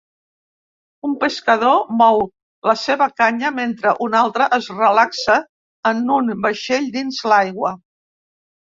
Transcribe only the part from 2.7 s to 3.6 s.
la seva canya